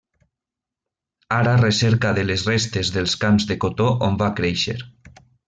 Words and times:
Ara 1.35 1.53
recerca 1.59 2.13
de 2.19 2.23
les 2.31 2.47
restes 2.47 2.91
dels 2.97 3.15
camps 3.25 3.47
de 3.53 3.59
cotó 3.67 3.91
on 4.09 4.19
va 4.25 4.33
créixer. 4.41 4.77